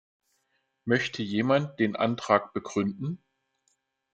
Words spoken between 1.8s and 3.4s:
Antrag begründen?